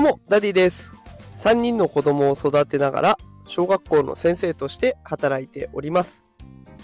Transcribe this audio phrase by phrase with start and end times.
[0.00, 0.92] どうも、ダディです。
[1.44, 6.24] 3人の子供を育てながら、小学校の先生として働いております。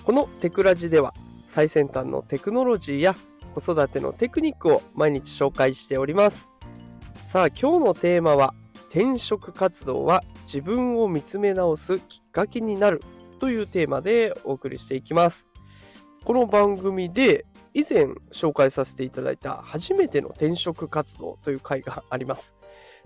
[0.05, 1.15] このテクラジでは、
[1.47, 3.15] 最先端のテクノロジーや
[3.55, 6.51] 子育てのテクニックを毎日紹介しております。
[7.25, 8.53] さあ、今日のテーマは、
[8.91, 13.01] 転職活動は自分を見つめ直すきっかけになる
[13.41, 15.47] というテーマでお送りしていきます。
[16.23, 17.47] この番組で
[17.77, 22.55] 以前紹介させていただいた初めての転職活動という回があります。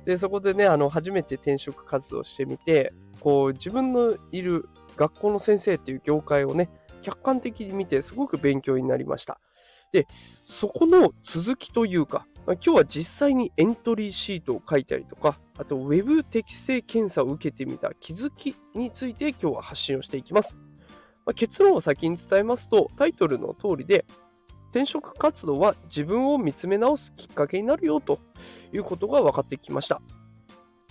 [0.04, 6.70] で、そこでね、あの、初めて転職活動してみて、こう、自分のいる学校の先生っていう業界をね、
[7.02, 9.40] 客観的に見てすごく勉強になりました。
[9.92, 10.06] で、
[10.46, 20.56] そこの続きというか、今日は実際にエントリーシートを書いたりとか、あと Web 適正検査を受けてみた気づきについて今日は発信をしていきます。
[21.26, 24.06] まあ結論を先に伝えますと、タイトルの通りで、
[24.70, 28.18] 転職活動は自分を見つめ直すきっかけになるよと
[28.72, 30.00] いうことが分かってきました。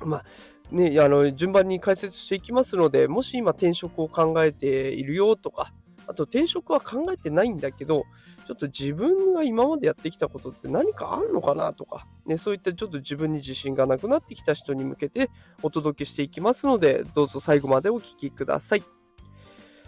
[0.05, 0.23] まあ
[0.71, 5.73] ね、あの順番に解説していきますので、もし今転職を考えているよとか、
[6.07, 8.03] あと転職は考えてないんだけど、
[8.47, 15.29] ちょっと自分が今までやってきたことって何かあるのかなとか、ね、そういったちょっと自分に自信がなくなってきた人に向けて
[15.63, 18.98] お届けしていきますので、どうぞ最後までお聞きください。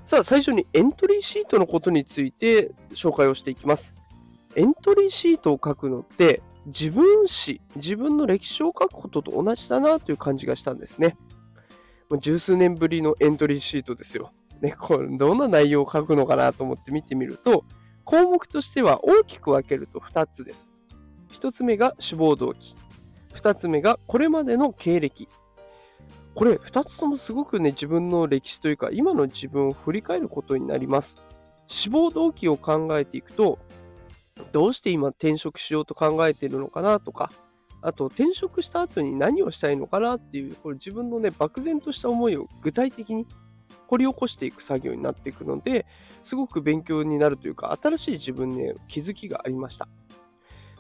[0.05, 3.93] さあ、最初にエントリーシートのことについて紹介をしていきます。
[4.55, 11.17] エントリーシートを書くのって、自分史、自分の歴史を書くことと同じだなという感じがしたんですね。
[12.09, 14.31] もう十数年ぶりのエントリーシートですよ。
[14.59, 17.63] ね、これどんな内容を書くのかなと思って見てみると、
[18.03, 20.69] 項目としては大きく分けると2つです。
[21.31, 22.75] 1つ目が志望動機。
[23.33, 25.27] 2つ目がこれまでの経歴。
[26.33, 31.17] これ2つともすごくね、自分の歴史というか、今の自分を振り返ることになります。
[31.67, 33.59] 志望動機を考えていくと、
[34.51, 37.31] どうして今転職しようと考えているのかなとか、
[37.81, 43.27] あと転職した後に何をしたいのかなっていう、これ自分のね、漠然とした思いを具体的に
[43.87, 45.85] 掘り起こしていく作業になっていくので、
[46.23, 49.87] すごく勉強になるというか、新しい自分に気づきがありました。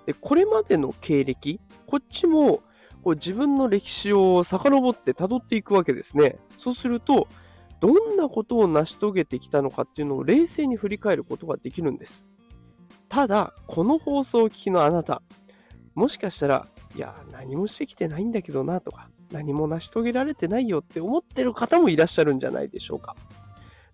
[0.05, 2.61] で、これまでの経歴、こっちも
[3.03, 6.37] こう自分の歴史を遡って辿っていくわけですね。
[6.57, 7.27] そうすると、
[7.79, 12.25] どんなことを成し遂げてきたのかっていうのを冷静に振り返ることができるんです。
[13.09, 15.21] ただ、この放送を聞きのあなた、
[15.95, 23.15] もしかしたら、いや、何もしてきてないんだけどなとか、何も成し遂げられてないよって思ってる方もいらっしゃるんじゃないでしょうか。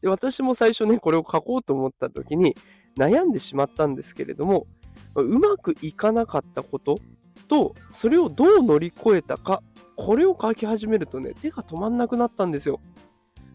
[0.01, 2.55] で私も最初ね、これを書こうと思った時に
[2.97, 4.67] 悩んでしまったんですけれども、
[5.15, 6.99] うまくいかなかったこと
[7.47, 9.61] と、それをどう乗り越えたか、
[9.95, 12.79] これを書き始めるとね、手が止まんなくなったんですよ。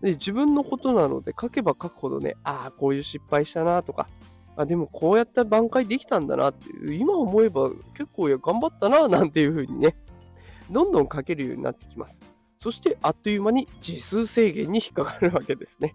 [0.01, 4.09] で自分のことなので書けば書くほどね、ああ、こういう失敗したなとか、
[4.57, 9.97] あでもこうやった挽回できたんだなっていう、今思えば結構いや頑張ったななんていう風にね、
[10.71, 12.21] どんどん書けるようになってきます。
[12.59, 15.95] そしてあっという間に字数制限に引っかかるわけですね。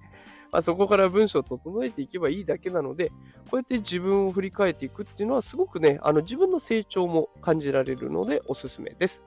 [0.52, 3.13] まあ、そこから文章を整えていけばいいだけなので、こ
[3.53, 9.24] うやって自分を振り返っていくっていうのはすごくね、あの自分の成長も感じられるのでおすすめです。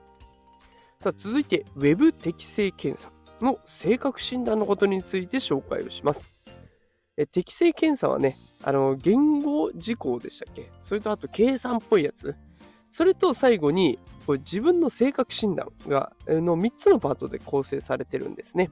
[0.99, 3.11] さあ続いて Web 適正検査
[3.43, 6.29] の性格診断のことについて紹介をします。
[7.17, 10.69] え適正検査はね、あの言語事項でしたっけ？
[10.83, 12.35] それとあと計算っぽいやつ
[12.91, 18.69] それと最後にこれ自分の性格診断がの3つのパートで構成されてるんですね。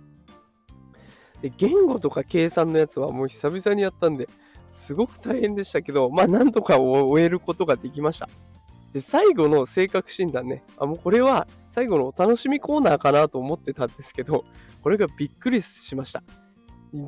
[1.42, 4.28] で言語とか計算のやつはもう久々にやったんで
[4.72, 8.30] すごく大変でしたけど、まあなんとか終えることができました。
[8.94, 14.46] で最後の性格診断ね、あもうこれは最後のお楽しみコーナーかなと思ってたんですけど、
[14.82, 16.24] これがびっくりしました。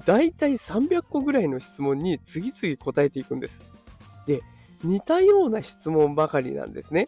[0.06, 3.62] だいたい300個ぐらいの質問に次々答えていくんです。
[4.28, 4.41] で、
[4.84, 7.08] 似たような質問ばかりなんですね。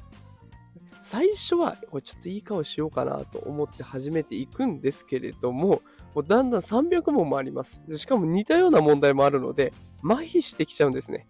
[1.04, 5.82] 最初はこれちょっといい顔しようかなと思って始めていくんですけれども、
[6.16, 7.82] もうだんだん300問もあります。
[7.98, 11.28] しかも似たような問題もあるので、麻痺してきちゃうんですね。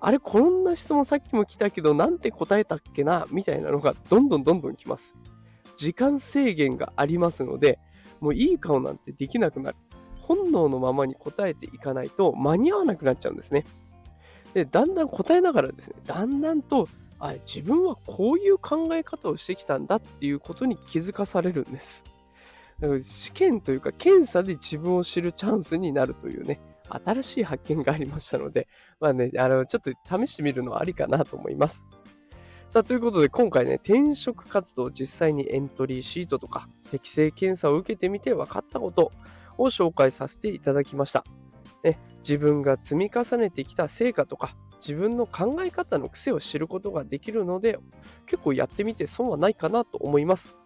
[0.00, 3.26] あれ、こんな質問さっきも来たけど、なんて答えたっけな？
[3.32, 5.14] みたいなのがどんどんどんどん来ます。
[5.76, 7.78] 時間制限がありますので、
[8.20, 9.76] もういい顔なんてできなくなる。
[10.20, 13.64] 本能のままに答えていかないと間に合わなくなっちゃうんですね。
[14.54, 16.88] で、だんだん答えながらですね、だんだんと、
[17.18, 22.04] あ自分はこういう考え方をしてきたんだっていうことに気づかされるんです。
[23.02, 28.68] 試験というか検査で自分を知るチャンスになるというね、新しい発見がありましたので、
[29.00, 31.86] まあね、あの、ちょっと試してみるのはありかなと思います。
[32.68, 39.12] さあ、ということで今回ね、転職活動実際にエントリーシートとか適正検査を受けてみて分かったこと
[39.56, 41.24] を紹介させていただきました。
[41.82, 47.78] ね、自分が積み重ねてきた成果とか、自分の考え方の癖を知ることができるので、
[48.26, 50.58] 結構やってみて損はないかなと思います。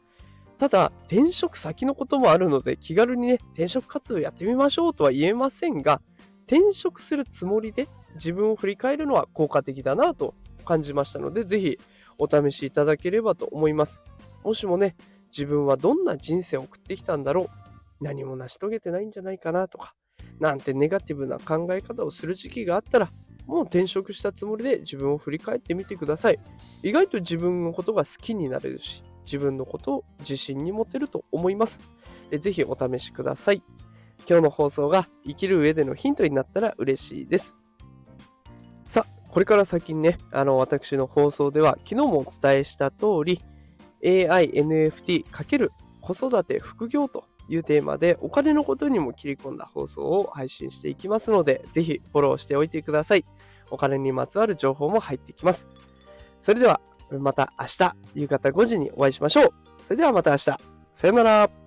[0.61, 6.03] ただ、転職先のこともあるので、気軽にね、転職活動やってみましょうとは言えませんが、
[6.47, 10.35] 転職するつもりで自分を振り返るのは効果的だなと
[10.67, 11.79] 感じましたので、ぜひ
[12.19, 14.03] お試しいただければと思います。
[14.45, 14.97] もしもね、
[15.33, 19.95] 自分はどんな人生を送ってきたんだろう、何も成し遂げてないんじゃないかなとか、
[20.41, 23.09] なんてネガティブな考え方をする時期があったら、
[23.47, 26.39] もう転職したつもりで自分を振り返ってみてください。
[26.83, 31.81] 意外と自分のことが好きになれるし、自分のことを自信に持てると思います。
[32.31, 33.63] ぜひお試しください。
[34.29, 37.57] 今日の放送が生きる上でのヒントになったら嬉しいです。
[38.89, 43.41] さあ、これから先にね、あの、私の放送では、昨日もお伝えした通り、
[44.05, 53.25] AI、NFT× 子育て副業というテーマで、お金のことにも切り込んだ放送を配信していきますので、ぜひフォローしておいてください。
[53.71, 55.69] お金にまつわる情報も入ってきます。
[56.41, 56.81] それでは、
[57.19, 59.53] また明日、夕方5時にお会いしましょう。
[59.85, 60.45] それではまた明日。
[60.95, 61.60] さよなら。